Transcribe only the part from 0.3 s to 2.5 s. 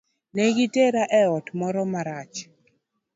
Negi tera e ot moro marach.